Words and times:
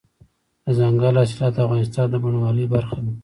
دځنګل 0.65 1.15
حاصلات 1.19 1.53
د 1.55 1.57
افغانستان 1.65 2.05
د 2.09 2.15
بڼوالۍ 2.23 2.65
برخه 2.73 2.97
ده. 3.05 3.11